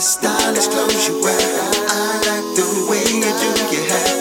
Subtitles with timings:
[0.00, 1.36] stylish clothes you wear.
[1.36, 4.19] I like the way you do your hair.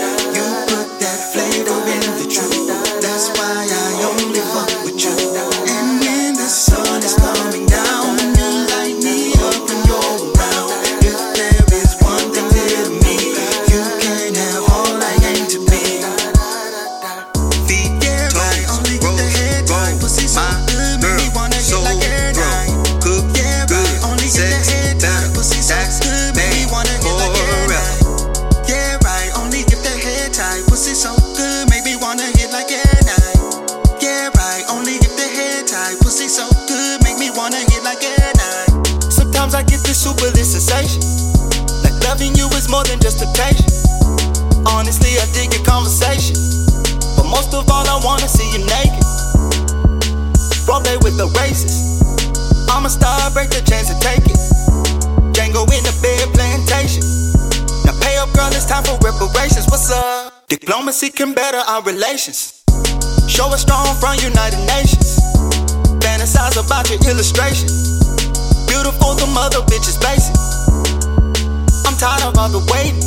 [39.60, 41.04] I get this super lit sensation.
[41.84, 43.68] Like loving you is more than just temptation.
[44.64, 46.32] Honestly, I dig your conversation.
[47.20, 49.04] But most of all, I wanna see you naked.
[50.64, 52.00] Roleplay with the racist.
[52.72, 54.40] I'm a star, break the chance to take it.
[55.36, 57.04] Django in the bed plantation.
[57.84, 59.68] Now pay up, girl, it's time for reparations.
[59.68, 60.48] What's up?
[60.48, 62.64] Diplomacy can better our relations.
[63.28, 65.20] Show us strong from United Nations.
[66.00, 67.98] Fantasize about your illustration.
[68.70, 70.36] Beautiful, the mother bitch is basic.
[71.86, 73.02] I'm tired of all the waiting.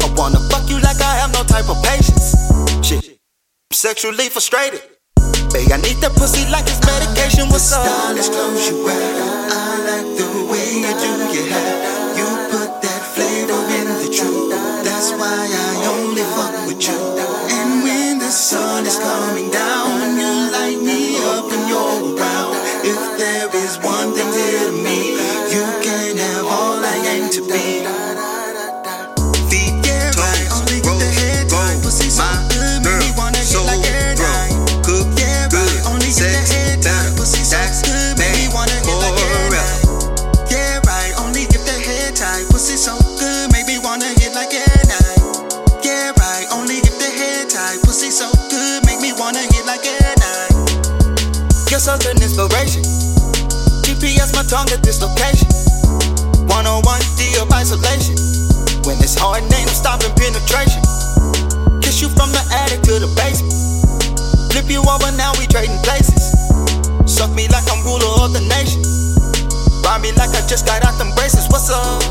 [0.00, 2.38] I wanna fuck you like I have no type of patience.
[2.86, 4.82] Shit, I'm sexually frustrated.
[5.52, 7.48] Babe, I need that pussy like it's medication.
[7.48, 7.84] What's up?
[7.84, 9.07] Stylish clothes you wear.
[49.68, 50.54] Like air night.
[51.70, 52.82] You're such an inspiration.
[53.84, 55.67] GPS my tongue at this location.
[56.58, 58.18] One on one D of isolation.
[58.82, 60.82] When it's hard, no stopping penetration.
[61.78, 63.54] Kiss you from the attic to the basement.
[64.50, 66.34] Flip you over, now we trading places.
[67.06, 68.82] Suck me like I'm ruler of the nation.
[69.86, 71.46] Ride me like I just got out them braces.
[71.46, 72.02] What's up?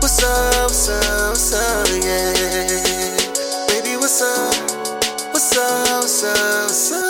[0.00, 0.72] What's up?
[0.72, 1.36] What's up?
[1.36, 1.84] What's up?
[2.00, 2.32] Yeah.
[3.68, 4.56] Baby, what's up?
[5.36, 6.00] What's up?
[6.00, 6.64] What's up?
[6.64, 7.04] What's up?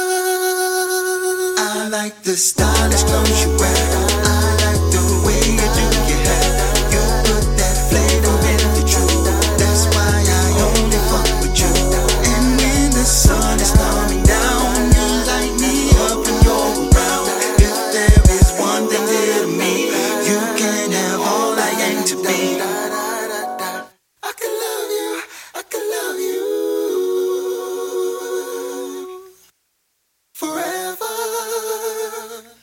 [1.62, 4.06] I like the stylish clothes you wear.